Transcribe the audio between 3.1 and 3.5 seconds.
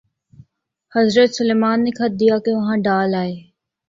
آئے۔